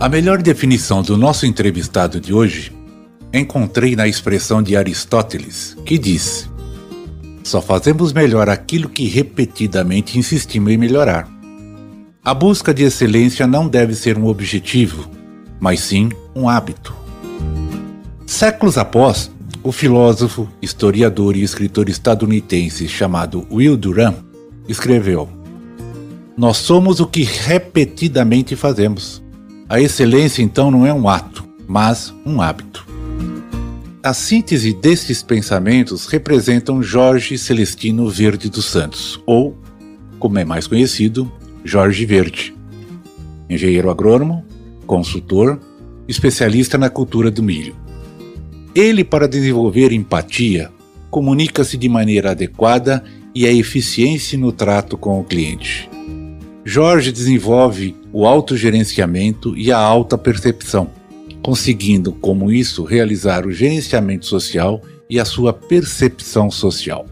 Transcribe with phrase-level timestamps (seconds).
[0.00, 2.72] A melhor definição do nosso entrevistado de hoje
[3.34, 6.48] encontrei na expressão de Aristóteles, que diz:
[7.42, 11.28] Só fazemos melhor aquilo que repetidamente insistimos em melhorar.
[12.24, 15.10] A busca de excelência não deve ser um objetivo,
[15.58, 16.94] mas sim um hábito.
[18.24, 19.32] Séculos após,
[19.64, 24.14] o filósofo, historiador e escritor estadunidense chamado Will Durant
[24.68, 25.28] escreveu:
[26.36, 29.26] Nós somos o que repetidamente fazemos.
[29.70, 32.86] A excelência, então, não é um ato, mas um hábito.
[34.02, 39.54] A síntese destes pensamentos representam Jorge Celestino Verde dos Santos, ou,
[40.18, 41.30] como é mais conhecido,
[41.62, 42.56] Jorge Verde.
[43.50, 44.42] Engenheiro agrônomo,
[44.86, 45.60] consultor,
[46.08, 47.76] especialista na cultura do milho.
[48.74, 50.70] Ele, para desenvolver empatia,
[51.10, 55.90] comunica-se de maneira adequada e é eficiente no trato com o cliente.
[56.70, 60.90] Jorge desenvolve o autogerenciamento e a alta percepção,
[61.42, 67.06] conseguindo, como isso, realizar o gerenciamento social e a sua percepção social.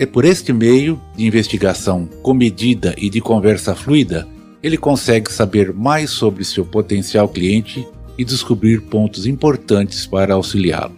[0.00, 4.26] É por este meio de investigação comedida e de conversa fluida
[4.60, 7.86] ele consegue saber mais sobre seu potencial cliente
[8.18, 10.96] e descobrir pontos importantes para auxiliá-lo.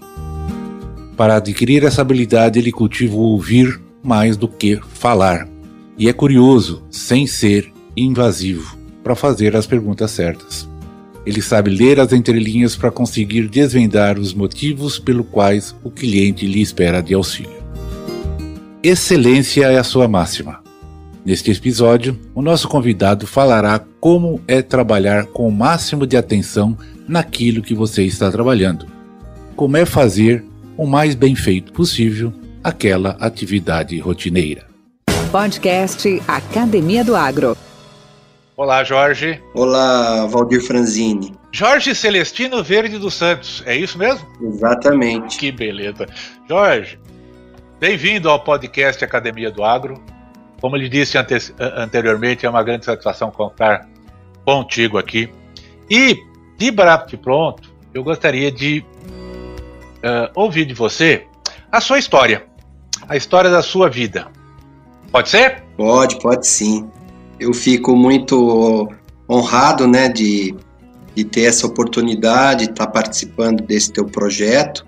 [1.18, 5.51] Para adquirir essa habilidade, ele cultiva o ouvir mais do que falar,
[5.96, 10.68] e é curioso, sem ser invasivo, para fazer as perguntas certas.
[11.24, 16.60] Ele sabe ler as entrelinhas para conseguir desvendar os motivos pelo quais o cliente lhe
[16.60, 17.62] espera de auxílio.
[18.82, 20.60] Excelência é a sua máxima.
[21.24, 26.76] Neste episódio, o nosso convidado falará como é trabalhar com o máximo de atenção
[27.06, 28.86] naquilo que você está trabalhando.
[29.54, 30.44] Como é fazer
[30.76, 32.32] o mais bem feito possível
[32.64, 34.71] aquela atividade rotineira.
[35.32, 37.56] Podcast Academia do Agro.
[38.54, 39.42] Olá, Jorge.
[39.54, 41.32] Olá, Valdir Franzini.
[41.50, 44.28] Jorge Celestino Verde dos Santos, é isso mesmo?
[44.42, 45.38] Exatamente.
[45.38, 46.06] Que beleza.
[46.46, 46.98] Jorge,
[47.80, 50.04] bem-vindo ao podcast Academia do Agro.
[50.60, 53.88] Como ele disse ante anteriormente, é uma grande satisfação contar
[54.44, 55.32] contigo aqui.
[55.88, 56.14] E,
[56.58, 61.24] de barato pronto, eu gostaria de uh, ouvir de você
[61.70, 62.44] a sua história,
[63.08, 64.30] a história da sua vida.
[65.12, 65.62] Pode ser?
[65.76, 66.88] Pode, pode sim.
[67.38, 68.88] Eu fico muito
[69.28, 70.54] honrado, né, de,
[71.14, 74.86] de ter essa oportunidade, de estar participando desse teu projeto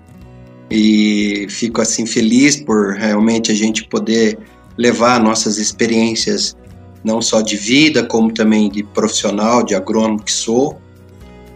[0.69, 4.39] e fico assim feliz por realmente a gente poder
[4.75, 6.57] levar nossas experiências
[7.03, 10.81] não só de vida como também de profissional, de agrônomo que sou.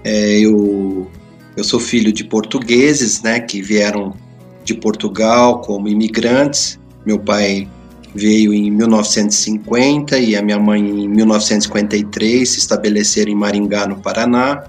[0.04, 1.10] É, eu
[1.58, 4.16] eu sou filho de portugueses, né, que vieram
[4.64, 6.80] de Portugal como imigrantes.
[7.06, 7.68] Meu pai
[8.14, 14.64] veio em 1950 e a minha mãe em 1953 se estabeleceram em Maringá, no Paraná.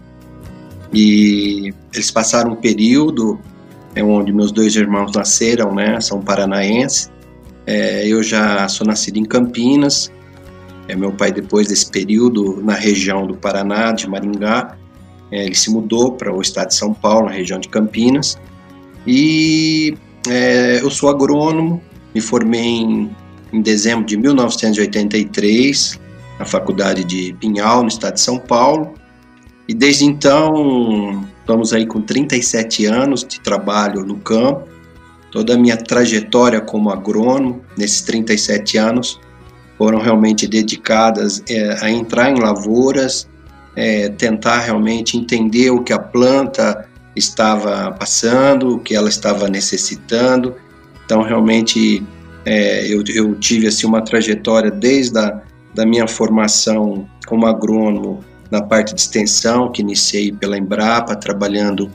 [0.92, 3.38] E eles passaram um período
[3.94, 6.00] é onde meus dois irmãos nasceram, né?
[6.00, 7.10] São paranaenses.
[7.66, 10.10] É, eu já sou nascido em Campinas.
[10.88, 14.76] É, meu pai, depois desse período na região do Paraná, de Maringá,
[15.30, 18.38] é, ele se mudou para o estado de São Paulo, na região de Campinas.
[19.06, 19.96] E
[20.28, 21.82] é, eu sou agrônomo,
[22.14, 23.10] me formei em
[23.52, 25.98] em dezembro de 1983,
[26.38, 28.94] na Faculdade de Pinhal, no estado de São Paulo.
[29.68, 34.68] E desde então, estamos aí com 37 anos de trabalho no campo.
[35.30, 39.20] Toda a minha trajetória como agrônomo, nesses 37 anos,
[39.78, 43.28] foram realmente dedicadas é, a entrar em lavouras,
[43.76, 50.54] é, tentar realmente entender o que a planta estava passando, o que ela estava necessitando.
[51.04, 52.02] Então, realmente,
[52.44, 55.42] é, eu, eu, tive assim uma trajetória desde a
[55.74, 61.90] da minha formação como agrônomo na parte de extensão, que iniciei pela Embrapa, trabalhando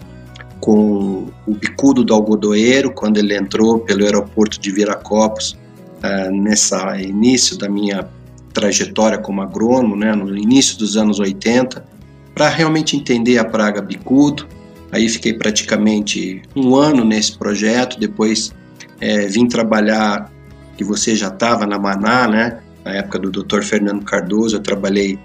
[0.61, 5.57] com o bicudo do algodoeiro, quando ele entrou pelo aeroporto de Viracopos,
[6.01, 8.07] uh, nessa início da minha
[8.53, 11.85] trajetória como agrônomo, né, no início dos anos 80,
[12.33, 14.47] para realmente entender a praga bicudo.
[14.93, 18.53] Aí fiquei praticamente um ano nesse projeto, depois
[19.01, 20.31] é, vim trabalhar
[20.77, 22.59] que você já estava na Maná, né?
[22.83, 23.63] Na época do Dr.
[23.63, 25.17] Fernando Cardoso, eu trabalhei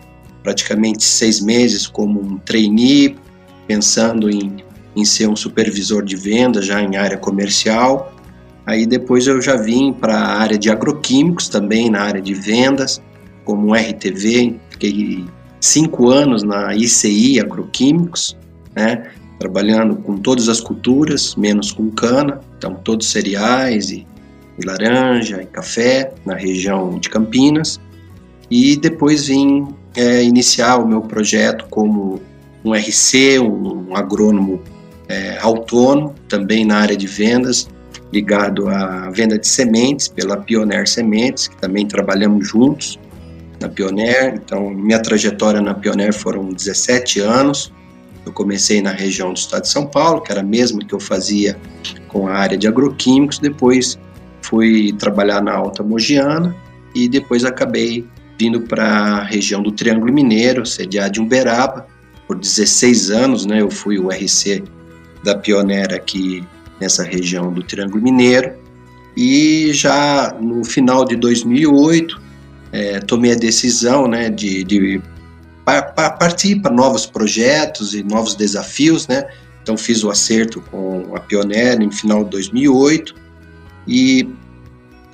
[0.43, 3.17] praticamente seis meses como um trainee,
[3.67, 4.57] pensando em,
[4.97, 8.15] em ser um supervisor de vendas já em área comercial.
[8.67, 13.03] Aí depois eu já vim para a área de agroquímicos, também na área de vendas,
[13.45, 15.25] como RTV, fiquei
[15.61, 18.37] cinco anos na ICI Agroquímicos,
[18.75, 24.07] né, trabalhando com todas as culturas, menos com cana, então todos cereais e,
[24.65, 27.81] laranja e café na região de Campinas.
[28.51, 32.21] E depois vim é, iniciar o meu projeto como
[32.65, 34.63] um RC, um, um agrônomo
[35.09, 37.69] é, autônomo, também na área de vendas,
[38.13, 42.99] ligado à venda de sementes pela Pioneer Sementes, que também trabalhamos juntos
[43.61, 44.35] na Pioneer.
[44.35, 47.73] Então, minha trajetória na Pioneer foram 17 anos.
[48.25, 51.01] Eu comecei na região do estado de São Paulo, que era a mesma que eu
[51.01, 51.57] fazia
[52.09, 53.39] com a área de agroquímicos.
[53.39, 53.99] Depois
[54.43, 56.55] fui trabalhar na Alta Mogiana
[56.95, 58.07] e depois acabei
[58.39, 61.87] vindo para a região do Triângulo Mineiro, sediado de Uberaba.
[62.27, 64.65] Por 16 anos, né, eu fui o RC
[65.23, 66.43] da Pioneer aqui
[66.81, 68.55] nessa região do Triângulo Mineiro.
[69.17, 72.21] E já no final de 2008,
[72.73, 75.03] é, tomei a decisão né, de, de
[76.19, 79.27] partir para novos projetos e novos desafios, né?
[79.63, 83.20] Então fiz o acerto com a Pioneer em final de 2008
[83.91, 84.29] e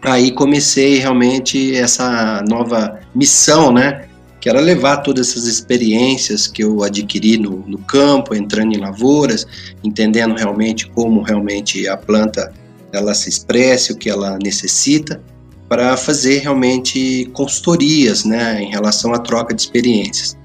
[0.03, 4.07] aí comecei realmente essa nova missão, né?
[4.39, 9.47] Que era levar todas essas experiências que eu adquiri no, no campo, entrando em lavouras,
[9.83, 12.53] entendendo realmente como realmente a planta
[12.93, 15.23] ela se expressa, o que ela necessita,
[15.69, 20.37] para fazer realmente consultorias, né, em relação à troca de experiências.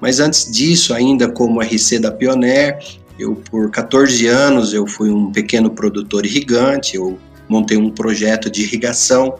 [0.00, 2.78] Mas antes disso, ainda como RC da Pioneer,
[3.18, 7.18] eu por 14 anos eu fui um pequeno produtor irrigante, eu
[7.54, 9.38] montei um projeto de irrigação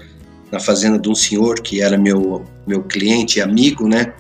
[0.53, 4.15] na fazenda de um senhor que era meu meu cliente e amigo, né,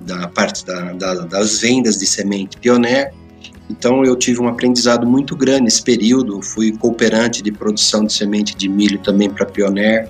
[0.00, 3.12] da parte da, da, das vendas de semente Pioneer.
[3.68, 8.56] Então eu tive um aprendizado muito grande nesse período, fui cooperante de produção de semente
[8.56, 10.08] de milho também para Pioneer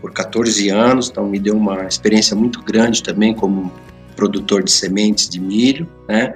[0.00, 3.72] por 14 anos, então me deu uma experiência muito grande também como
[4.14, 6.34] produtor de sementes de milho, né?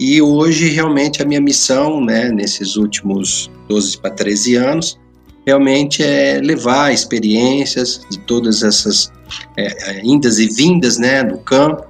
[0.00, 4.98] E hoje realmente a minha missão, né, nesses últimos 12 para 13 anos,
[5.46, 9.12] realmente é levar experiências de todas essas
[9.56, 11.86] é, é indas e vindas, né, do campo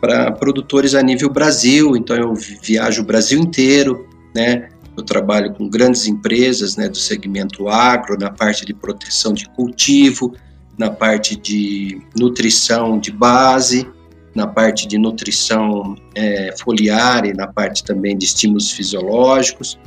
[0.00, 1.96] para produtores a nível Brasil.
[1.96, 4.68] Então eu viajo o Brasil inteiro, né?
[4.96, 10.34] Eu trabalho com grandes empresas, né, do segmento agro, na parte de proteção de cultivo,
[10.76, 13.88] na parte de nutrição de base,
[14.34, 19.78] na parte de nutrição é, foliar e na parte também de estímulos fisiológicos.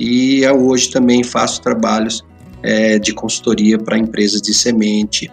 [0.00, 2.24] E hoje também faço trabalhos
[2.62, 5.30] é, de consultoria para empresas de semente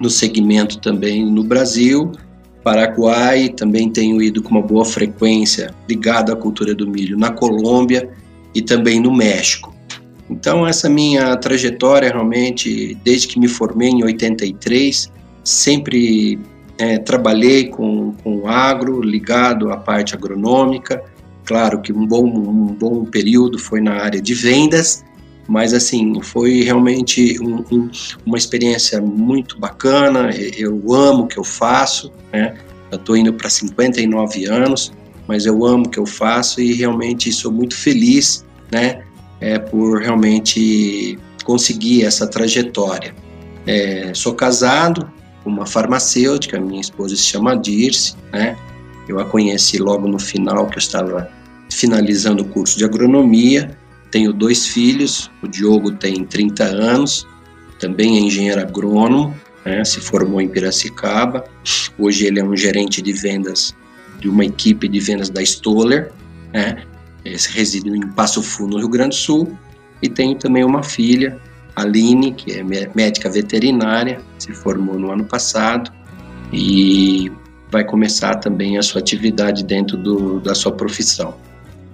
[0.00, 2.10] no segmento também no Brasil,
[2.62, 8.08] Paraguai, também tenho ido com uma boa frequência ligado à cultura do milho na Colômbia
[8.54, 9.74] e também no México.
[10.30, 15.12] Então essa minha trajetória realmente, desde que me formei em 83,
[15.44, 16.38] sempre
[16.78, 21.02] é, trabalhei com, com agro, ligado à parte agronômica.
[21.44, 25.04] Claro que um bom, um bom período foi na área de vendas,
[25.52, 27.90] mas assim, foi realmente um, um,
[28.24, 30.30] uma experiência muito bacana.
[30.56, 32.54] Eu amo o que eu faço, né?
[32.90, 34.94] Eu estou indo para 59 anos,
[35.28, 39.02] mas eu amo o que eu faço e realmente sou muito feliz, né?
[39.42, 43.14] É, por realmente conseguir essa trajetória.
[43.66, 45.12] É, sou casado,
[45.44, 48.56] uma farmacêutica, minha esposa se chama Dirce, né?
[49.06, 51.28] Eu a conheci logo no final que eu estava
[51.70, 53.76] finalizando o curso de agronomia.
[54.12, 57.26] Tenho dois filhos, o Diogo tem 30 anos,
[57.78, 59.82] também é engenheiro agrônomo, né?
[59.84, 61.44] se formou em Piracicaba.
[61.98, 63.74] Hoje ele é um gerente de vendas
[64.20, 66.12] de uma equipe de vendas da Stoller,
[66.52, 66.84] né?
[67.24, 69.58] Reside em Passo Fundo, no Rio Grande do Sul.
[70.02, 71.40] E tenho também uma filha,
[71.74, 72.62] Aline, que é
[72.94, 75.90] médica veterinária, se formou no ano passado
[76.52, 77.32] e
[77.70, 81.34] vai começar também a sua atividade dentro do, da sua profissão.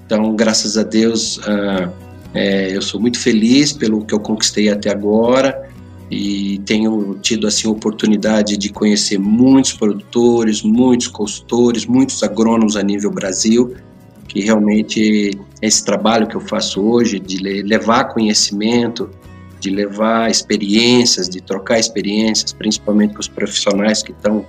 [0.05, 1.93] Então, graças a Deus, uh,
[2.35, 5.69] é, eu sou muito feliz pelo que eu conquistei até agora
[6.11, 13.11] e tenho tido assim oportunidade de conhecer muitos produtores, muitos consultores, muitos agrônomos a nível
[13.11, 13.75] Brasil,
[14.27, 19.11] que realmente esse trabalho que eu faço hoje de levar conhecimento,
[19.61, 24.47] de levar experiências, de trocar experiências, principalmente com os profissionais que estão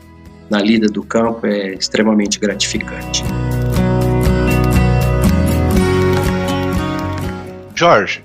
[0.49, 3.23] na lida do campo, é extremamente gratificante.
[7.79, 8.21] Jorge,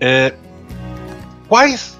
[0.00, 0.34] é,
[1.46, 1.96] quais,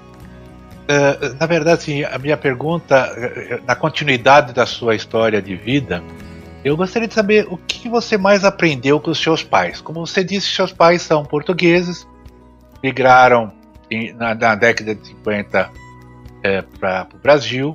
[0.89, 6.03] é, na verdade, assim, a minha pergunta, é, na continuidade da sua história de vida,
[6.65, 9.79] eu gostaria de saber o que você mais aprendeu com os seus pais.
[9.79, 12.05] Como você disse, seus pais são portugueses,
[12.83, 13.53] migraram
[13.89, 15.71] em, na, na, década de 50
[16.43, 17.73] é, para o Brasil,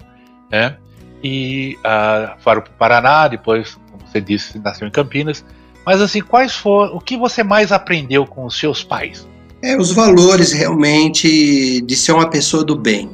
[0.51, 0.77] né?
[1.25, 5.43] E uh, foram para o Paraná, depois, como você disse, nasceu em Campinas.
[5.85, 9.27] Mas assim, quais foram, o que você mais aprendeu com os seus pais?
[9.63, 13.11] É, os valores realmente de ser uma pessoa do bem,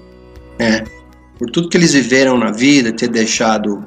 [0.58, 0.84] né?
[1.38, 3.84] Por tudo que eles viveram na vida, ter deixado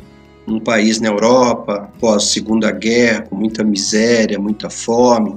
[0.47, 5.35] um país na Europa pós Segunda Guerra, com muita miséria, muita fome,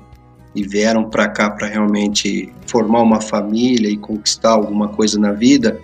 [0.54, 5.80] e vieram para cá para realmente formar uma família e conquistar alguma coisa na vida,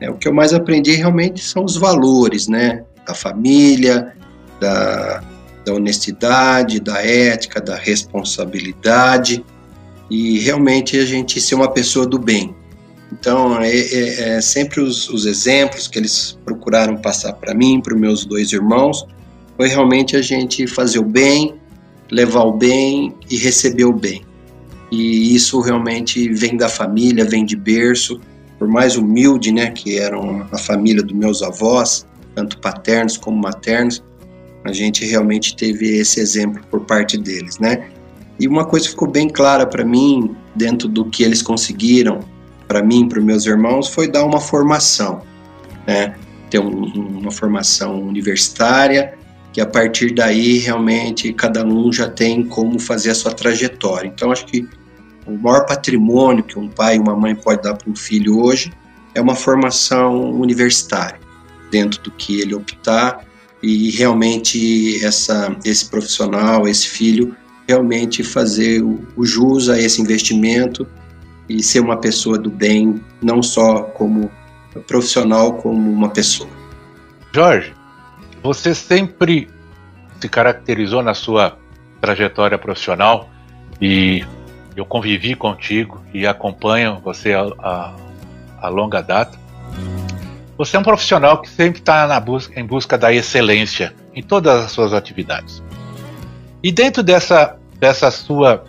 [0.00, 2.84] é, o que eu mais aprendi realmente são os valores, né?
[3.06, 4.12] Da família,
[4.60, 5.22] da,
[5.64, 9.44] da honestidade, da ética, da responsabilidade
[10.10, 12.54] e realmente a gente ser uma pessoa do bem.
[13.12, 17.94] Então, é, é, é sempre os, os, exemplos que eles procuraram passar para mim, para
[17.94, 19.06] os meus dois irmãos,
[19.56, 21.54] foi realmente a gente fazer o bem,
[22.10, 24.22] levar o bem e receber o bem.
[24.90, 28.20] E isso realmente vem da família, vem de berço,
[28.58, 34.02] por mais humilde, né, que eram a família dos meus avós, tanto paternos como maternos,
[34.64, 37.88] a gente realmente teve esse exemplo por parte deles, né?
[38.38, 42.20] E uma coisa ficou bem clara para mim, dentro do que eles conseguiram,
[42.66, 45.22] para mim, para meus irmãos, foi dar uma formação,
[45.86, 46.14] né?
[46.48, 46.84] Ter um,
[47.18, 49.14] uma formação universitária,
[49.52, 54.08] que a partir daí realmente cada um já tem como fazer a sua trajetória.
[54.08, 54.66] Então, acho que
[55.26, 58.72] o maior patrimônio que um pai e uma mãe pode dar para um filho hoje
[59.14, 61.20] é uma formação universitária,
[61.70, 63.24] dentro do que ele optar,
[63.62, 67.36] e realmente essa, esse profissional, esse filho,
[67.68, 70.86] realmente fazer o, o jus a esse investimento
[71.48, 74.30] e ser uma pessoa do bem, não só como
[74.86, 76.48] profissional, como uma pessoa.
[77.32, 77.72] Jorge,
[78.42, 79.48] você sempre
[80.20, 81.58] se caracterizou na sua
[82.00, 83.30] trajetória profissional
[83.80, 84.24] e
[84.76, 87.94] eu convivi contigo e acompanho você a, a,
[88.62, 89.38] a longa data.
[90.56, 92.22] Você é um profissional que sempre está
[92.56, 95.62] em busca da excelência em todas as suas atividades.
[96.62, 98.64] E dentro dessa, dessa sua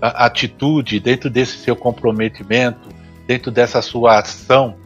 [0.00, 2.88] atitude, dentro desse seu comprometimento,
[3.26, 4.76] dentro dessa sua ação,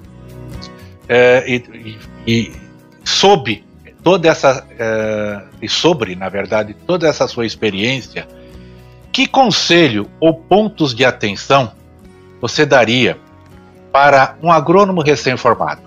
[1.08, 2.52] é, e, e,
[3.04, 3.64] sob
[4.02, 8.26] toda essa é, e sobre, na verdade, toda essa sua experiência,
[9.12, 11.72] que conselho ou pontos de atenção
[12.40, 13.16] você daria
[13.92, 15.83] para um agrônomo recém-formado?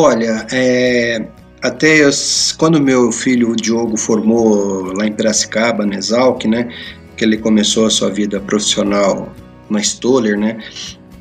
[0.00, 1.26] Olha, é,
[1.60, 2.10] até eu,
[2.56, 6.72] quando meu filho o Diogo formou lá em Piracicaba, na Exalc, né,
[7.16, 9.34] que ele começou a sua vida profissional
[9.68, 10.56] na Stoller, né,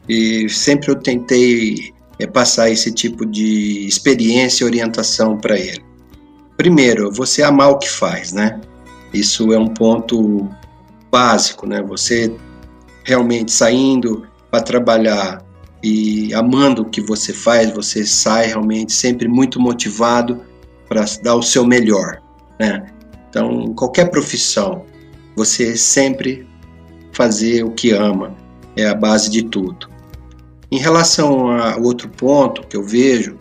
[0.07, 5.83] e sempre eu tentei é, passar esse tipo de experiência e orientação para ele.
[6.55, 8.61] Primeiro, você amar o que faz, né?
[9.11, 10.47] Isso é um ponto
[11.11, 11.81] básico, né?
[11.81, 12.31] Você
[13.03, 15.43] realmente saindo para trabalhar
[15.87, 20.41] e amando o que você faz, você sai realmente sempre muito motivado
[20.89, 22.21] para dar o seu melhor,
[22.59, 22.87] né?
[23.29, 24.83] Então, qualquer profissão,
[25.33, 26.45] você sempre
[27.13, 28.35] fazer o que ama
[28.75, 29.87] é a base de tudo.
[30.69, 33.37] Em relação ao outro ponto que eu vejo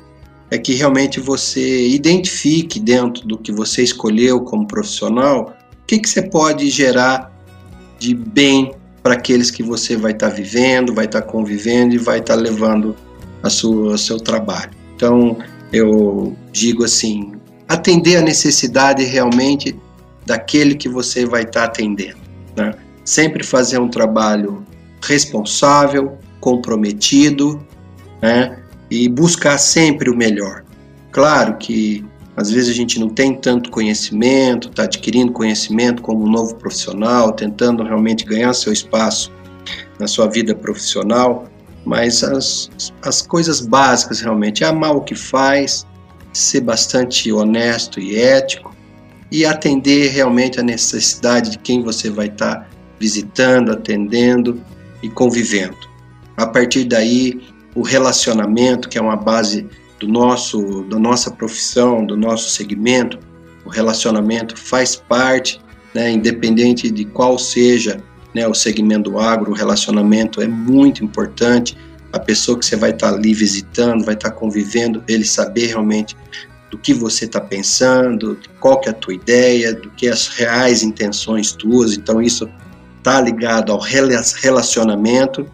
[0.49, 6.09] é que realmente você identifique dentro do que você escolheu como profissional o que, que
[6.09, 7.33] você pode gerar
[7.99, 8.73] de bem
[9.07, 12.35] para aqueles que você vai estar tá vivendo, vai estar tá convivendo e vai estar
[12.35, 12.97] tá levando
[13.41, 14.73] a sua seu trabalho.
[14.97, 15.39] Então,
[15.73, 17.35] eu digo assim,
[17.69, 19.79] atender a necessidade realmente
[20.27, 22.19] daquele que você vai estar tá atendendo.
[22.57, 22.75] Né?
[23.05, 24.67] Sempre fazer um trabalho
[25.01, 27.65] responsável, comprometido,
[28.21, 28.59] né?
[28.91, 30.65] e buscar sempre o melhor.
[31.13, 32.05] Claro que
[32.37, 37.33] às vezes a gente não tem tanto conhecimento, está adquirindo conhecimento como um novo profissional,
[37.33, 39.33] tentando realmente ganhar seu espaço
[39.99, 41.49] na sua vida profissional,
[41.85, 42.71] mas as,
[43.03, 45.87] as coisas básicas realmente amar o que faz,
[46.33, 48.77] ser bastante honesto e ético
[49.33, 52.67] e atender realmente a necessidade de quem você vai estar tá
[53.01, 54.63] visitando, atendendo
[55.03, 55.77] e convivendo.
[56.37, 57.41] A partir daí,
[57.75, 59.67] o relacionamento, que é uma base
[59.99, 63.19] do nosso, da nossa profissão, do nosso segmento,
[63.65, 65.61] o relacionamento faz parte,
[65.95, 68.01] né, independente de qual seja
[68.35, 71.77] né, o segmento do agro, o relacionamento é muito importante.
[72.13, 76.17] A pessoa que você vai estar ali visitando, vai estar convivendo, ele saber realmente
[76.71, 80.83] do que você está pensando, qual que é a tua ideia, do que as reais
[80.83, 81.97] intenções tuas.
[81.97, 82.49] Então isso
[82.99, 85.47] está ligado ao relacionamento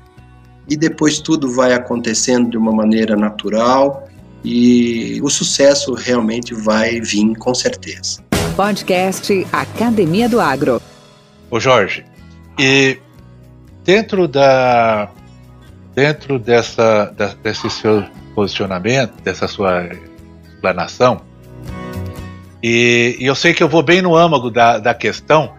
[0.69, 4.02] e depois tudo vai acontecendo de uma maneira natural
[4.45, 8.23] e o sucesso realmente vai vir com certeza.
[8.57, 10.81] Podcast Academia do Agro.
[11.51, 12.05] Ô Jorge,
[12.59, 12.99] e
[13.85, 15.09] dentro da
[15.95, 19.89] dentro dessa desse seu posicionamento, dessa sua
[20.47, 21.21] explanação,
[22.63, 25.53] e, e eu sei que eu vou bem no âmago da, da questão,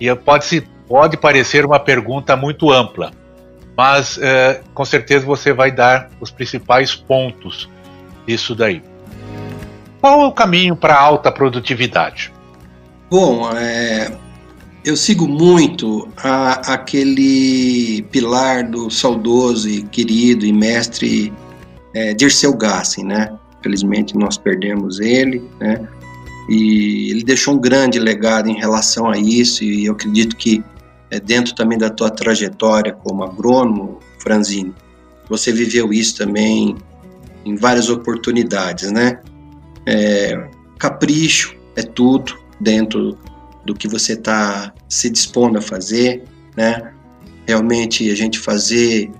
[0.00, 3.12] e pode, se, pode parecer uma pergunta muito ampla,
[3.76, 7.68] mas é, com certeza você vai dar os principais pontos
[8.26, 8.82] disso daí.
[10.00, 12.32] Qual é o caminho para alta produtividade?
[13.10, 14.12] Bom, é,
[14.84, 21.32] eu sigo muito a, aquele pilar do saudoso e querido e mestre
[21.94, 23.32] é, Dirceu Gassin, né?
[23.62, 25.88] Felizmente nós perdemos ele, né?
[26.48, 30.62] E ele deixou um grande legado em relação a isso e eu acredito que
[31.10, 34.72] é, dentro também da tua trajetória como agrônomo, Franzini,
[35.28, 36.76] você viveu isso também
[37.46, 39.20] em várias oportunidades, né?
[39.86, 40.48] É,
[40.78, 43.16] capricho é tudo dentro
[43.64, 46.24] do que você está se dispondo a fazer,
[46.56, 46.92] né?
[47.46, 49.10] Realmente a gente fazer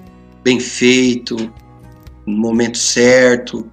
[0.43, 1.37] bem feito,
[2.27, 3.71] no momento certo,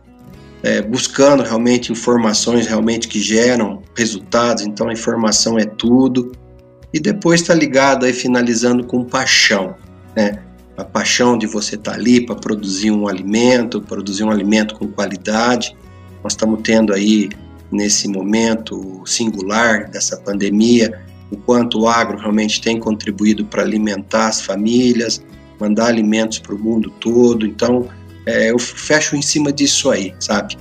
[0.62, 4.64] é, buscando realmente informações realmente que geram resultados.
[4.64, 6.32] Então a informação é tudo.
[6.94, 9.76] E depois está ligado aí finalizando com paixão,
[10.16, 10.44] né?
[10.78, 14.88] A paixão de você estar tá ali para produzir um alimento, produzir um alimento com
[14.88, 15.76] qualidade.
[16.24, 17.30] Nós estamos tendo aí
[17.72, 21.02] nesse momento singular dessa pandemia,
[21.32, 25.24] o quanto o agro realmente tem contribuído para alimentar as famílias,
[25.60, 27.46] mandar alimentos para o mundo todo.
[27.46, 27.90] Então,
[28.26, 30.58] é, eu fecho em cima disso aí, sabe?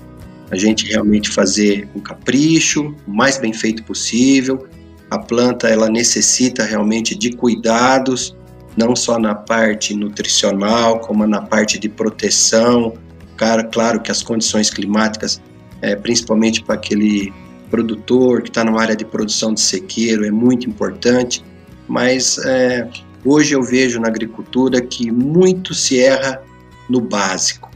[0.51, 4.67] A gente realmente fazer um capricho, o mais bem feito possível.
[5.11, 8.37] A planta ela necessita realmente de cuidados,
[8.77, 12.95] não só na parte nutricional, como na parte de proteção.
[13.37, 15.41] Cara, claro que as condições climáticas
[15.83, 17.33] é, principalmente para aquele
[17.69, 21.45] produtor que está na área de produção de sequeiro, é muito importante,
[21.89, 22.89] mas é,
[23.25, 26.41] hoje eu vejo na agricultura que muito se erra
[26.89, 27.71] no básico,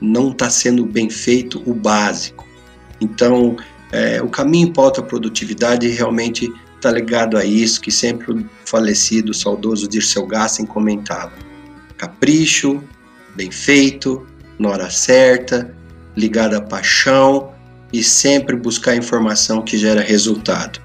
[0.00, 2.46] não está sendo bem feito o básico.
[3.00, 3.56] Então,
[3.90, 9.34] é, o caminho para a alta produtividade realmente está ligado a isso que sempre falecido,
[9.34, 11.32] saudoso Dirceu Gassen comentava.
[11.96, 12.82] Capricho,
[13.34, 14.24] bem feito,
[14.58, 15.74] na hora certa,
[16.16, 17.52] ligado à paixão
[17.92, 20.80] e sempre buscar informação que gera resultado.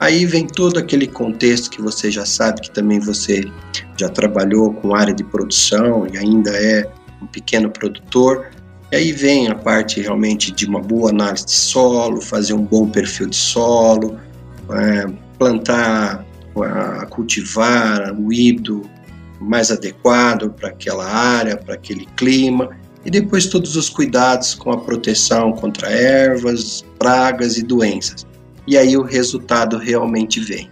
[0.00, 3.44] Aí vem todo aquele contexto que você já sabe que também você
[3.96, 6.88] já trabalhou com área de produção e ainda é
[7.20, 8.46] um pequeno produtor.
[8.92, 12.88] E aí vem a parte realmente de uma boa análise de solo, fazer um bom
[12.88, 14.16] perfil de solo,
[14.70, 16.24] é, plantar,
[17.10, 18.88] cultivar o híbrido
[19.40, 22.70] mais adequado para aquela área, para aquele clima
[23.04, 28.26] e depois todos os cuidados com a proteção contra ervas, pragas e doenças.
[28.66, 30.68] E aí o resultado realmente vem.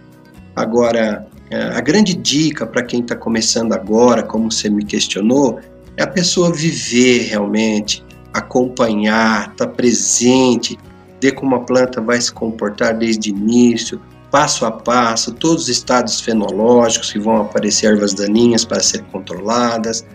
[0.55, 5.59] Agora, é, a grande dica para quem está começando agora, como você me questionou,
[5.95, 10.77] é a pessoa viver realmente, acompanhar, estar tá presente,
[11.21, 13.99] ver como a planta vai se comportar desde o início,
[14.31, 20.05] passo a passo, todos os estados fenológicos que vão aparecer ervas daninhas para serem controladas,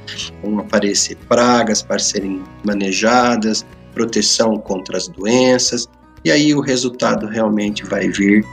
[0.42, 5.88] vão aparecer pragas para serem manejadas, proteção contra as doenças,
[6.24, 8.44] e aí o resultado realmente vai vir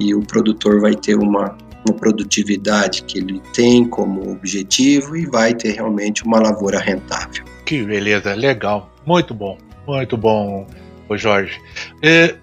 [0.00, 1.56] e o produtor vai ter uma,
[1.88, 7.44] uma produtividade que ele tem como objetivo e vai ter realmente uma lavoura rentável.
[7.64, 10.66] Que beleza, legal, muito bom, muito bom,
[11.12, 11.60] Jorge.
[12.02, 12.36] É,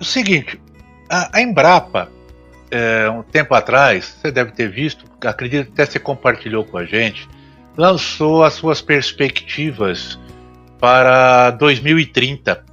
[0.00, 0.60] o seguinte,
[1.08, 2.10] a, Embrapa
[2.70, 7.28] é, um tempo atrás, você deve ter visto, acredito até você compartilhou com a gente,
[7.76, 10.18] lançou as suas perspectivas
[10.78, 12.64] para 2030.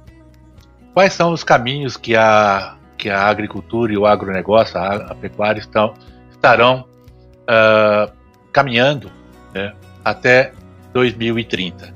[0.94, 5.60] Quais são os caminhos que a, que a agricultura e o agronegócio, a, a pecuária,
[5.60, 5.94] estão,
[6.30, 6.86] estarão
[7.42, 8.12] uh,
[8.52, 9.10] caminhando
[9.54, 9.72] né,
[10.04, 10.52] até
[10.92, 11.92] 2030?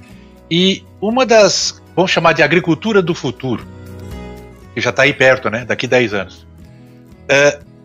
[0.50, 3.66] E uma das, vamos chamar de agricultura do futuro,
[4.74, 6.46] que já está aí perto, né, daqui 10 anos.
[7.24, 7.75] Uh,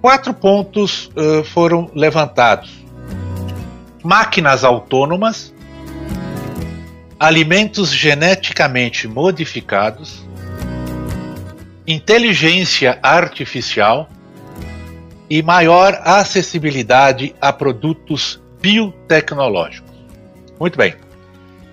[0.00, 2.72] quatro pontos uh, foram levantados:
[4.02, 5.52] máquinas autônomas,
[7.18, 10.24] alimentos geneticamente modificados,
[11.86, 14.08] inteligência artificial
[15.28, 19.94] e maior acessibilidade a produtos biotecnológicos.
[20.58, 20.94] Muito bem.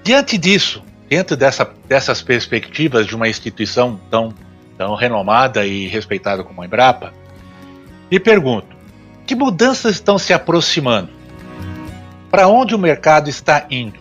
[0.04, 4.34] Diante disso, dentro dessa, dessas perspectivas de uma instituição tão,
[4.78, 7.14] tão renomada e respeitada como a Embrapa,
[8.13, 8.67] me pergunto:
[9.26, 11.10] que mudanças estão se aproximando?
[12.30, 13.99] Para onde o mercado está indo?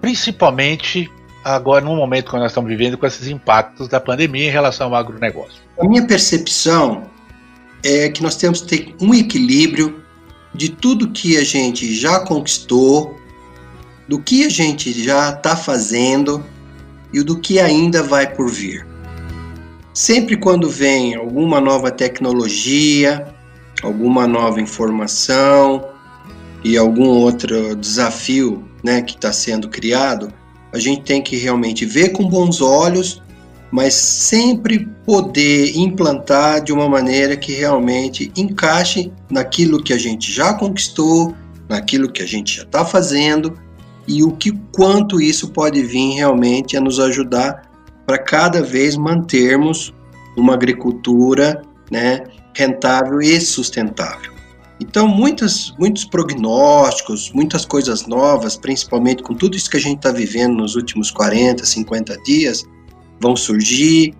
[0.00, 1.08] Principalmente
[1.44, 4.96] agora no momento que nós estamos vivendo com esses impactos da pandemia em relação ao
[4.96, 5.62] agronegócio?
[5.78, 7.04] A minha percepção
[7.84, 10.02] é que nós temos que ter um equilíbrio
[10.52, 13.16] de tudo que a gente já conquistou,
[14.08, 16.44] do que a gente já está fazendo
[17.12, 18.84] e do que ainda vai por vir.
[19.92, 23.32] Sempre quando vem alguma nova tecnologia,
[23.84, 25.84] alguma nova informação
[26.64, 30.32] e algum outro desafio né, que está sendo criado,
[30.72, 33.22] a gente tem que realmente ver com bons olhos,
[33.70, 40.54] mas sempre poder implantar de uma maneira que realmente encaixe naquilo que a gente já
[40.54, 41.34] conquistou,
[41.68, 43.58] naquilo que a gente já está fazendo
[44.06, 47.70] e o que quanto isso pode vir realmente a nos ajudar
[48.06, 49.94] para cada vez mantermos
[50.36, 54.32] uma agricultura né, rentável e sustentável.
[54.80, 60.10] Então, muitas, muitos prognósticos, muitas coisas novas, principalmente com tudo isso que a gente está
[60.10, 62.64] vivendo nos últimos 40, 50 dias,
[63.20, 64.14] vão surgir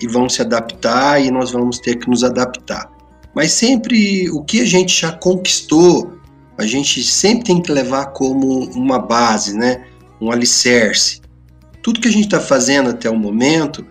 [0.00, 2.90] e vão se adaptar e nós vamos ter que nos adaptar.
[3.34, 6.12] Mas sempre o que a gente já conquistou,
[6.58, 9.84] a gente sempre tem que levar como uma base, né?
[10.20, 11.20] um alicerce.
[11.82, 13.86] Tudo que a gente está fazendo até o momento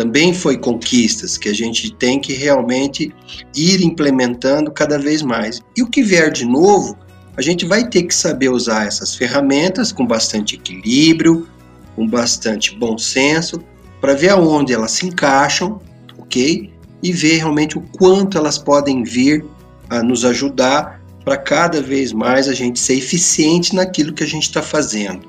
[0.00, 3.12] também foi conquistas que a gente tem que realmente
[3.54, 5.60] ir implementando cada vez mais.
[5.76, 6.96] E o que vier de novo,
[7.36, 11.46] a gente vai ter que saber usar essas ferramentas com bastante equilíbrio,
[11.94, 13.62] com bastante bom senso,
[14.00, 15.78] para ver aonde elas se encaixam,
[16.16, 16.72] ok?
[17.02, 19.44] E ver realmente o quanto elas podem vir
[19.90, 24.44] a nos ajudar para cada vez mais a gente ser eficiente naquilo que a gente
[24.44, 25.28] está fazendo.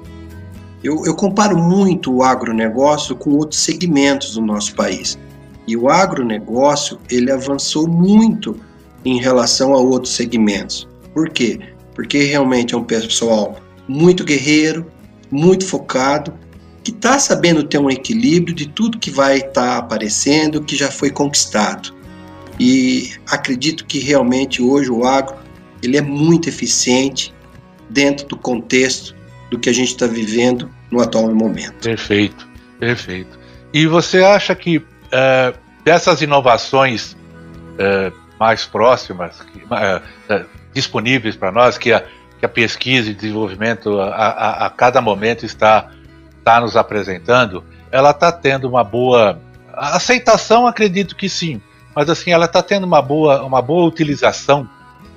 [0.84, 5.17] Eu, eu comparo muito o agronegócio com outros segmentos do nosso país.
[5.67, 8.60] E o agronegócio ele avançou muito
[9.06, 10.88] em relação a outros segmentos.
[11.13, 11.60] Por quê?
[11.94, 14.88] Porque realmente é um pessoal muito guerreiro,
[15.30, 16.34] muito focado,
[16.84, 20.89] que está sabendo ter um equilíbrio de tudo que vai estar tá aparecendo, que já
[20.89, 21.94] foi conquistado.
[22.60, 25.36] E acredito que realmente hoje o agro
[25.82, 27.34] ele é muito eficiente
[27.89, 29.15] dentro do contexto
[29.52, 31.74] do que a gente está vivendo no atual momento.
[31.84, 32.48] Perfeito,
[32.80, 33.38] perfeito.
[33.74, 37.18] E você acha que é, dessas inovações
[37.78, 39.62] é, mais próximas, que,
[40.30, 42.02] é, disponíveis para nós, que a,
[42.40, 45.92] que a pesquisa e desenvolvimento a, a, a cada momento está,
[46.40, 47.62] está nos apresentando,
[47.92, 49.38] ela está tendo uma boa
[49.74, 51.62] aceitação, acredito que sim,
[51.94, 54.68] mas assim ela está tendo uma boa, uma boa utilização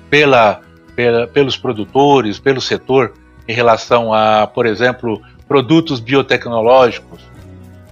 [0.09, 0.59] pela,
[0.93, 3.13] pela, pelos produtores, pelo setor
[3.47, 7.21] em relação a, por exemplo, produtos biotecnológicos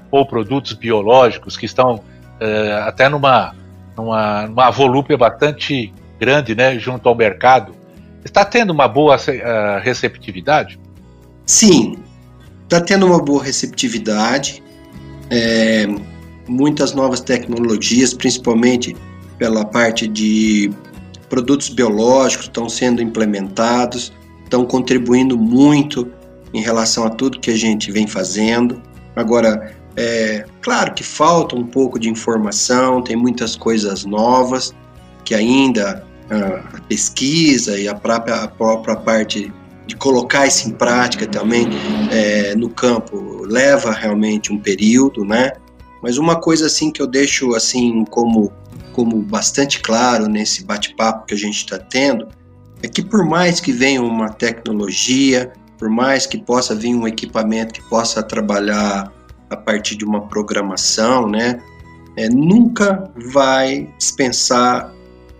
[0.10, 2.04] ou produtos biológicos que estão
[2.40, 3.56] é, até numa,
[3.96, 7.74] numa, numa volúpia bastante grande né, junto ao mercado.
[8.24, 10.80] Está tendo uma boa uh, receptividade?
[11.46, 11.98] Sim,
[12.64, 14.64] está tendo uma boa receptividade.
[15.30, 15.86] É,
[16.48, 18.96] muitas novas tecnologias, principalmente
[19.38, 20.72] pela parte de
[21.28, 24.14] produtos biológicos, estão sendo implementados,
[24.54, 26.08] estão contribuindo muito
[26.54, 28.80] em relação a tudo que a gente vem fazendo.
[29.16, 34.74] Agora, é claro que falta um pouco de informação, tem muitas coisas novas
[35.26, 39.52] que ainda a pesquisa e a própria, a própria parte
[39.88, 41.68] de colocar isso em prática também
[42.12, 45.52] é, no campo leva realmente um período, né?
[46.02, 48.52] Mas uma coisa assim que eu deixo assim como
[48.94, 52.28] como bastante claro nesse bate-papo que a gente está tendo
[52.84, 57.74] é que por mais que venha uma tecnologia, por mais que possa vir um equipamento
[57.74, 59.12] que possa trabalhar
[59.50, 61.62] a partir de uma programação, né,
[62.18, 64.94] é, nunca vai dispensar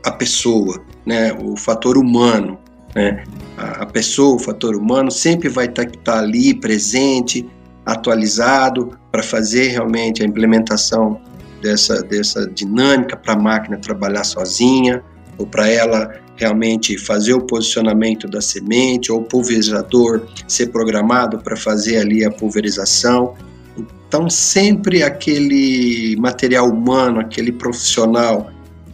[0.06, 2.58] a pessoa, né, o fator humano,
[2.96, 3.24] né,
[3.58, 7.46] a, a pessoa, o fator humano sempre vai estar tá, tá ali presente,
[7.86, 11.20] atualizado para fazer realmente a implementação
[11.62, 15.04] dessa, dessa dinâmica para a máquina trabalhar sozinha
[15.38, 21.56] ou para ela realmente fazer o posicionamento da semente ou o pulverizador ser programado para
[21.56, 23.36] fazer ali a pulverização.
[23.78, 28.52] Então, sempre aquele material humano, aquele profissional,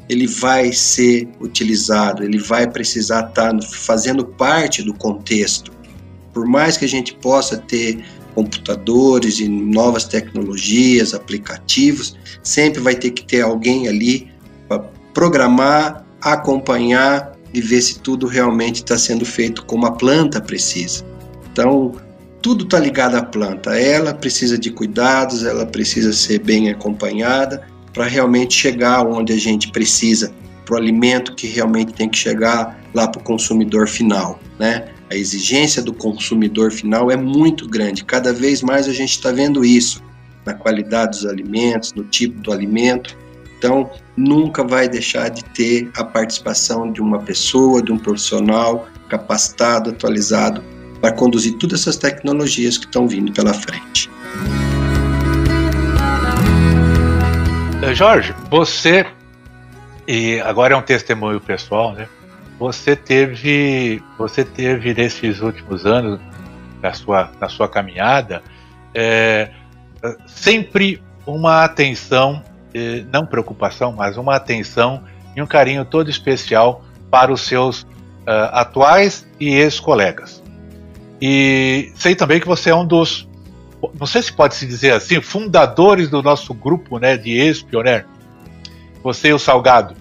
[0.07, 5.71] ele vai ser utilizado, ele vai precisar estar fazendo parte do contexto.
[6.33, 13.11] Por mais que a gente possa ter computadores e novas tecnologias, aplicativos, sempre vai ter
[13.11, 14.31] que ter alguém ali
[14.67, 14.79] para
[15.13, 21.03] programar acompanhar e ver se tudo realmente está sendo feito como a planta precisa.
[21.51, 21.93] Então,
[22.41, 23.77] tudo está ligado à planta.
[23.79, 29.71] Ela precisa de cuidados, ela precisa ser bem acompanhada para realmente chegar onde a gente
[29.71, 30.31] precisa
[30.65, 34.87] para o alimento que realmente tem que chegar lá para o consumidor final, né?
[35.11, 38.05] A exigência do consumidor final é muito grande.
[38.05, 40.03] Cada vez mais a gente está vendo isso
[40.45, 43.17] na qualidade dos alimentos, no tipo do alimento.
[43.59, 49.89] Então, nunca vai deixar de ter a participação de uma pessoa, de um profissional capacitado,
[49.89, 50.63] atualizado
[51.01, 54.09] para conduzir todas essas tecnologias que estão vindo pela frente.
[57.83, 59.05] Eh, Jorge, você
[60.07, 62.07] e agora é um testemunho pessoal, né?
[62.57, 66.19] Você teve, você teve nesses últimos anos
[66.81, 68.41] da sua, da sua caminhada
[68.95, 69.49] é,
[70.25, 72.43] sempre uma atenção,
[73.11, 75.03] não preocupação, mas uma atenção
[75.35, 80.43] e um carinho todo especial para os seus uh, atuais e ex-colegas.
[81.21, 83.27] E sei também que você é um dos,
[83.99, 88.05] não sei se pode se dizer assim, fundadores do nosso grupo né, de ex-pioneiro.
[89.03, 89.95] Você e o Salgado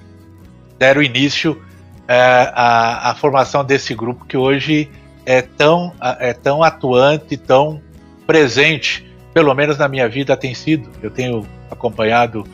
[0.79, 1.61] deram início
[2.07, 4.91] é, à, à, formação desse grupo que hoje
[5.27, 7.83] é tão, é tão atuante, tão
[8.27, 10.89] presente, pelo menos na minha vida tem sido.
[11.03, 12.45] Eu tenho acompanhado,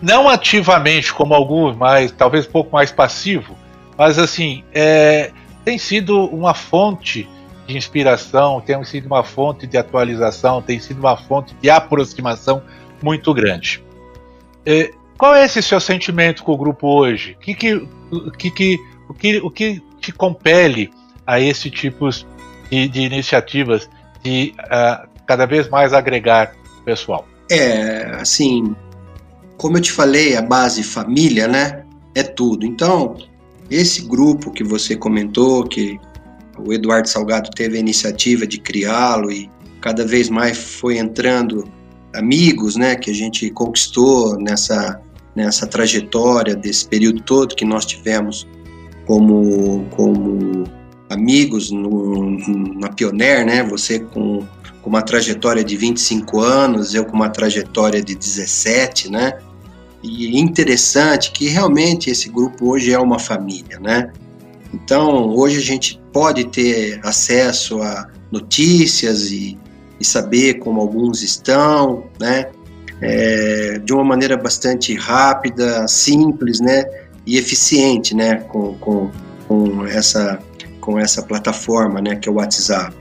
[0.00, 3.56] não ativamente como alguns, mas talvez um pouco mais passivo,
[3.96, 5.30] mas assim, é,
[5.64, 7.28] tem sido uma fonte
[7.66, 12.62] de inspiração, tem sido uma fonte de atualização, tem sido uma fonte de aproximação
[13.02, 13.82] muito grande.
[14.66, 17.36] É, qual é esse seu sentimento com o grupo hoje?
[17.40, 17.88] Que que,
[18.38, 20.90] que, que, o, que, o que te compele
[21.26, 22.08] a esse tipo
[22.70, 23.88] de, de iniciativas
[24.22, 27.26] de uh, cada vez mais agregar pessoal?
[27.50, 28.74] É, assim,
[29.56, 31.84] como eu te falei, a base família, né?
[32.14, 32.64] É tudo.
[32.66, 33.16] Então,
[33.70, 35.98] esse grupo que você comentou, que
[36.58, 41.68] o Eduardo Salgado teve a iniciativa de criá-lo e cada vez mais foi entrando
[42.14, 45.00] amigos, né, que a gente conquistou nessa
[45.34, 48.46] nessa trajetória desse período todo que nós tivemos
[49.04, 50.64] como como
[51.10, 52.38] amigos no,
[52.78, 53.62] na Pioneer, né?
[53.64, 54.46] Você com,
[54.80, 59.38] com uma trajetória de 25 anos, eu com uma trajetória de 17, né?
[60.04, 64.12] E interessante que realmente esse grupo hoje é uma família, né?
[64.72, 69.58] Então, hoje a gente pode ter acesso a notícias e,
[69.98, 72.50] e saber como alguns estão, né?
[73.00, 76.84] É, de uma maneira bastante rápida, simples, né?
[77.26, 78.36] E eficiente, né?
[78.48, 79.10] Com, com,
[79.48, 80.38] com, essa,
[80.80, 82.16] com essa plataforma, né?
[82.16, 82.94] Que é o WhatsApp.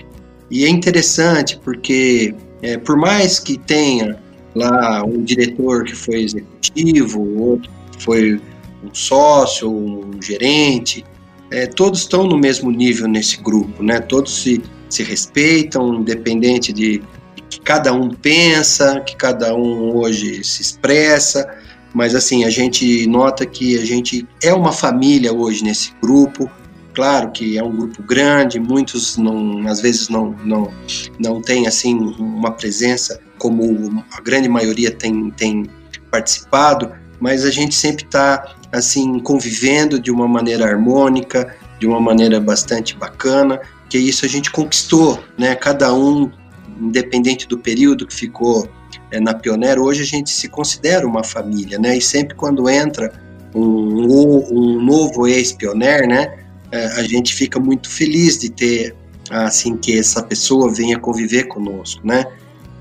[0.49, 4.22] E é interessante porque, é, por mais que tenha
[4.55, 8.41] lá um diretor que foi executivo, outro que foi
[8.83, 11.05] um sócio, um gerente,
[11.51, 13.99] é, todos estão no mesmo nível nesse grupo, né?
[13.99, 17.01] Todos se, se respeitam, independente de,
[17.35, 21.47] de que cada um pensa, que cada um hoje se expressa,
[21.93, 26.49] mas assim, a gente nota que a gente é uma família hoje nesse grupo,
[26.93, 30.71] claro que é um grupo grande, muitos não, às vezes não, não,
[31.19, 35.65] não tem assim uma presença como a grande maioria tem, tem
[36.09, 42.39] participado, mas a gente sempre está assim convivendo de uma maneira harmônica, de uma maneira
[42.39, 45.55] bastante bacana, que isso a gente conquistou, né?
[45.55, 46.31] Cada um,
[46.79, 48.67] independente do período que ficou
[49.11, 51.97] é, na Pioneer, hoje a gente se considera uma família, né?
[51.97, 53.11] E sempre quando entra
[53.53, 54.07] um,
[54.51, 56.42] um novo ex-Pioneer, né?
[56.73, 58.95] É, a gente fica muito feliz de ter
[59.29, 62.25] assim que essa pessoa venha conviver conosco, né?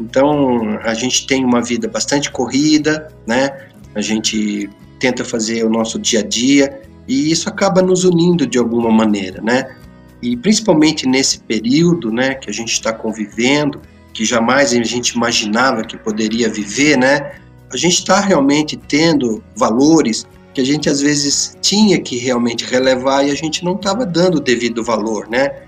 [0.00, 3.68] Então a gente tem uma vida bastante corrida, né?
[3.94, 8.56] A gente tenta fazer o nosso dia a dia e isso acaba nos unindo de
[8.56, 9.76] alguma maneira, né?
[10.22, 13.78] E principalmente nesse período, né, que a gente está convivendo,
[14.14, 17.32] que jamais a gente imaginava que poderia viver, né?
[17.70, 23.26] A gente está realmente tendo valores que a gente às vezes tinha que realmente relevar
[23.26, 25.62] e a gente não estava dando o devido valor, né?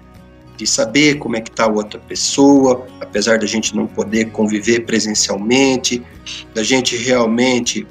[0.56, 4.80] De saber como é que está a outra pessoa, apesar da gente não poder conviver
[4.80, 6.02] presencialmente,
[6.54, 7.86] da gente realmente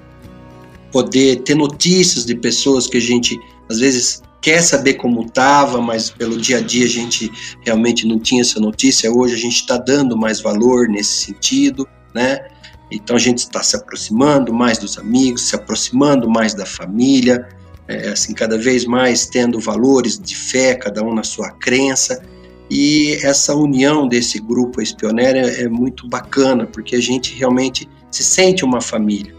[0.91, 3.38] poder ter notícias de pessoas que a gente
[3.69, 8.19] às vezes quer saber como estava, mas pelo dia a dia a gente realmente não
[8.19, 9.12] tinha essa notícia.
[9.12, 12.45] Hoje a gente está dando mais valor nesse sentido, né?
[12.91, 17.48] Então a gente está se aproximando mais dos amigos, se aproximando mais da família,
[17.88, 22.22] é, assim cada vez mais tendo valores de fé, cada um na sua crença.
[22.69, 28.24] E essa união desse grupo Espionéria é, é muito bacana, porque a gente realmente se
[28.24, 29.34] sente uma família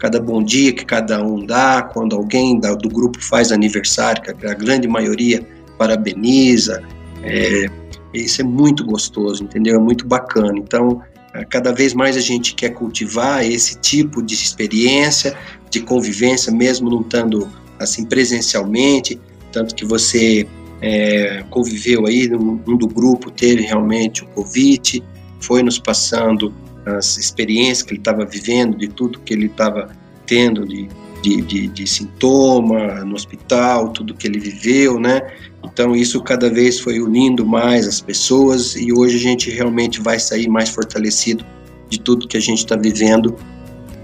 [0.00, 4.46] cada bom dia que cada um dá, quando alguém da, do grupo faz aniversário, que
[4.46, 6.82] a grande maioria parabeniza.
[7.22, 7.66] É,
[8.14, 9.76] isso é muito gostoso, entendeu?
[9.76, 10.54] É muito bacana.
[10.56, 11.02] Então,
[11.48, 15.36] cada vez mais a gente quer cultivar esse tipo de experiência,
[15.70, 19.20] de convivência, mesmo não estando assim presencialmente,
[19.52, 20.46] tanto que você
[20.80, 25.02] é, conviveu aí, um, um do grupo teve realmente o Covid,
[25.40, 26.52] foi nos passando
[26.84, 29.90] as experiências que ele estava vivendo, de tudo que ele estava
[30.26, 30.88] tendo de,
[31.22, 35.20] de, de, de, sintoma no hospital, tudo que ele viveu, né?
[35.64, 40.18] Então isso cada vez foi unindo mais as pessoas e hoje a gente realmente vai
[40.18, 41.44] sair mais fortalecido
[41.88, 43.36] de tudo que a gente está vivendo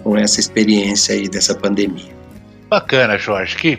[0.02, 2.14] com essa experiência aí dessa pandemia.
[2.68, 3.56] Bacana, Jorge.
[3.56, 3.78] Que,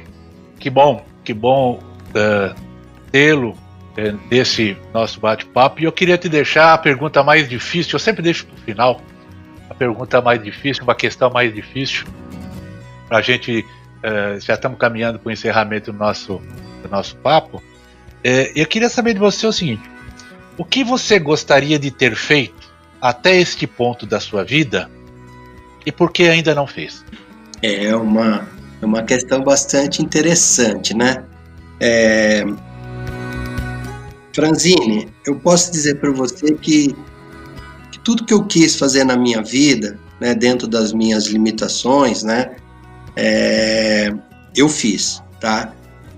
[0.60, 2.56] que bom, que bom uh,
[3.12, 5.82] tê-lo uh, nesse nosso bate-papo.
[5.82, 7.94] E eu queria te deixar a pergunta mais difícil.
[7.94, 9.02] Eu sempre deixo para o final
[9.70, 12.06] a pergunta mais difícil, uma questão mais difícil.
[13.08, 13.66] Para a gente
[14.04, 16.42] uh, já estamos caminhando para o encerramento do nosso
[16.82, 17.62] do nosso papo.
[18.56, 19.90] eu queria saber de você o seguinte:
[20.58, 24.90] o que você gostaria de ter feito até este ponto da sua vida
[25.86, 27.06] e por que ainda não fez?
[27.62, 28.48] É uma,
[28.82, 31.24] é uma questão bastante interessante, né?
[31.80, 32.44] É...
[34.34, 36.96] Franzine, eu posso dizer para você que,
[37.92, 42.56] que, tudo que eu quis fazer na minha vida, né, dentro das minhas limitações, né,
[43.18, 44.14] é...
[44.56, 45.74] eu fiz, tá?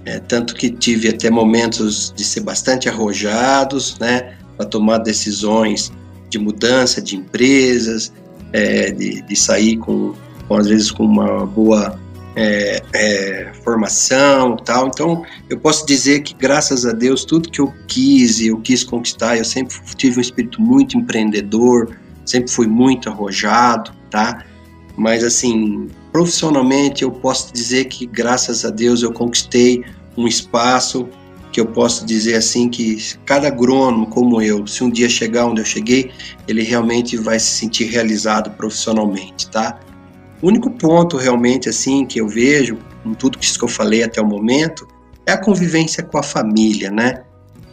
[0.06, 5.92] É, tanto que tive até momentos de ser bastante arrojados, né, para tomar decisões
[6.30, 8.12] de mudança de empresas,
[8.54, 10.14] é, de, de, sair com,
[10.48, 12.00] com, às vezes, com uma boa
[12.36, 14.88] é, é, formação tal.
[14.88, 18.84] Então, eu posso dizer que, graças a Deus, tudo que eu quis e eu quis
[18.84, 24.46] conquistar, eu sempre tive um espírito muito empreendedor, sempre fui muito arrojado, tá?
[24.96, 29.84] Mas, assim, profissionalmente, eu posso dizer que, graças a Deus, eu conquistei
[30.18, 31.08] um espaço
[31.52, 35.62] que eu posso dizer assim que cada agrônomo como eu, se um dia chegar onde
[35.62, 36.12] eu cheguei,
[36.48, 39.80] ele realmente vai se sentir realizado profissionalmente, tá?
[40.42, 44.26] O único ponto realmente assim que eu vejo em tudo que eu falei até o
[44.26, 44.88] momento
[45.26, 47.24] é a convivência com a família, né?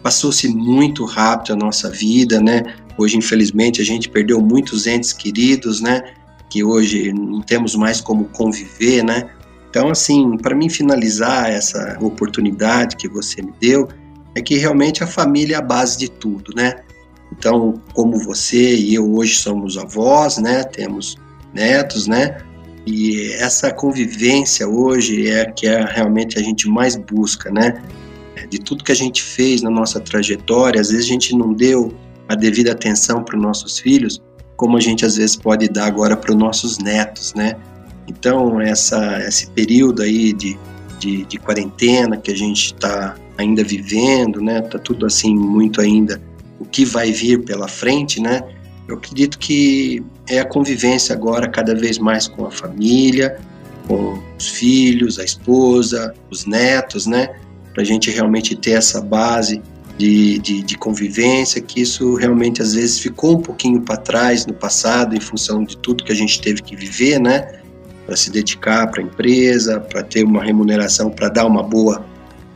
[0.02, 2.74] Passou-se muito rápido a nossa vida, né?
[2.98, 6.14] Hoje, infelizmente, a gente perdeu muitos entes queridos, né?
[6.48, 9.30] Que hoje não temos mais como conviver, né?
[9.68, 13.88] Então, assim, para mim finalizar essa oportunidade que você me deu,
[14.34, 16.76] é que realmente a família é a base de tudo, né?
[17.32, 20.62] Então, como você e eu hoje somos avós, né?
[20.64, 21.16] Temos
[21.52, 22.38] netos, né?
[22.86, 27.82] E essa convivência hoje é que é realmente a gente mais busca, né?
[28.48, 31.92] De tudo que a gente fez na nossa trajetória, às vezes a gente não deu
[32.28, 34.22] a devida atenção para os nossos filhos,
[34.56, 37.56] como a gente às vezes pode dar agora para os nossos netos, né?
[38.08, 40.58] Então, essa, esse período aí de,
[40.98, 44.60] de, de quarentena que a gente está ainda vivendo, né?
[44.62, 46.20] Tá tudo assim muito ainda
[46.58, 48.42] o que vai vir pela frente, né?
[48.88, 53.38] Eu acredito que é a convivência agora cada vez mais com a família,
[53.86, 57.36] com os filhos, a esposa, os netos, né?
[57.74, 59.60] Para a gente realmente ter essa base
[59.96, 64.52] de, de, de, convivência, que isso realmente às vezes ficou um pouquinho para trás no
[64.52, 67.60] passado, em função de tudo que a gente teve que viver, né?
[68.06, 72.06] para se dedicar para a empresa, para ter uma remuneração, para dar uma boa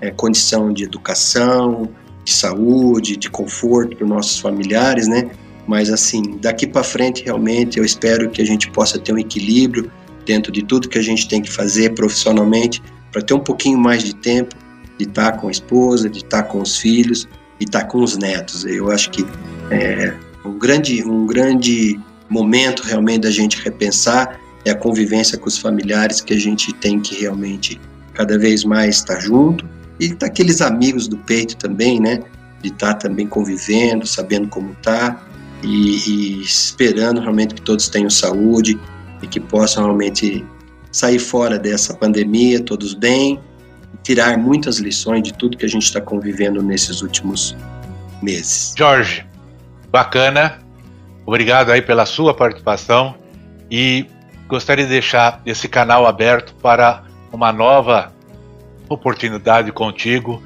[0.00, 1.90] é, condição de educação,
[2.24, 5.28] de saúde, de conforto para os nossos familiares, né?
[5.66, 9.90] Mas assim, daqui para frente, realmente, eu espero que a gente possa ter um equilíbrio
[10.24, 14.04] dentro de tudo que a gente tem que fazer profissionalmente, para ter um pouquinho mais
[14.04, 14.54] de tempo
[15.00, 17.26] de estar tá com a esposa, de estar tá com os filhos
[17.58, 18.64] e estar tá com os netos.
[18.64, 19.24] Eu acho que
[19.70, 25.56] é um grande, um grande momento realmente da gente repensar é a convivência com os
[25.56, 27.80] familiares que a gente tem que realmente
[28.12, 29.66] cada vez mais estar junto
[29.98, 32.20] e tá aqueles amigos do peito também, né?
[32.62, 35.26] De estar também convivendo, sabendo como tá
[35.62, 38.78] e, e esperando realmente que todos tenham saúde
[39.22, 40.44] e que possam realmente
[40.92, 43.40] sair fora dessa pandemia, todos bem,
[44.02, 47.56] tirar muitas lições de tudo que a gente está convivendo nesses últimos
[48.22, 48.74] meses.
[48.76, 49.26] Jorge,
[49.90, 50.58] bacana.
[51.26, 53.14] Obrigado aí pela sua participação
[53.70, 54.06] e
[54.48, 58.12] gostaria de deixar esse canal aberto para uma nova
[58.88, 60.42] oportunidade contigo,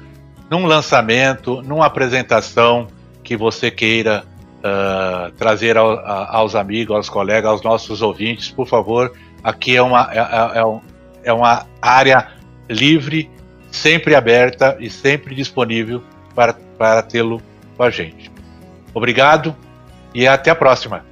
[0.49, 2.87] num lançamento, numa apresentação
[3.23, 4.23] que você queira
[4.59, 9.11] uh, trazer ao, a, aos amigos, aos colegas, aos nossos ouvintes, por favor.
[9.43, 10.81] Aqui é uma, é, é, é,
[11.29, 12.27] é uma área
[12.69, 13.29] livre,
[13.75, 16.01] sempre aberta e sempre disponível
[16.33, 17.41] para, para tê-lo
[17.77, 18.31] com a gente.
[18.93, 19.55] Obrigado
[20.13, 21.05] e até a próxima.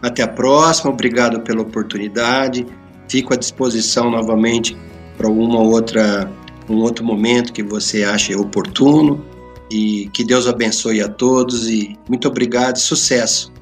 [0.00, 2.66] Até a próxima, obrigado pela oportunidade.
[3.08, 4.76] Fico à disposição novamente
[5.16, 6.30] para alguma outra
[6.68, 9.24] um outro momento que você ache oportuno
[9.70, 13.52] e que Deus abençoe a todos e muito obrigado e sucesso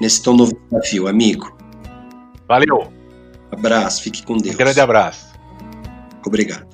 [0.00, 1.56] nesse tão novo desafio, amigo.
[2.46, 2.92] Valeu.
[3.50, 4.54] Abraço, fique com Deus.
[4.54, 5.26] Um grande abraço.
[6.26, 6.73] Obrigado.